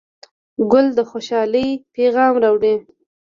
ګل 0.71 0.87
د 0.97 0.99
خوشحالۍ 1.09 1.67
پیغام 1.95 2.33
راوړي. 2.43 2.75